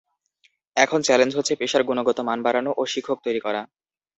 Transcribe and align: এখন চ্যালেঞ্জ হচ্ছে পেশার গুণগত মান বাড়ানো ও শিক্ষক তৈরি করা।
এখন 0.77 0.99
চ্যালেঞ্জ 1.03 1.31
হচ্ছে 1.35 1.53
পেশার 1.61 1.83
গুণগত 1.83 2.17
মান 2.27 2.39
বাড়ানো 2.45 2.71
ও 2.77 2.91
শিক্ষক 2.93 3.17
তৈরি 3.25 3.41
করা। 3.45 3.61